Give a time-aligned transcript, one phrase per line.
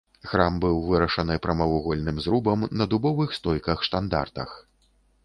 [0.29, 4.49] Храм быў вырашаны прамавугольным зрубам на дубовых стойках-штандартах.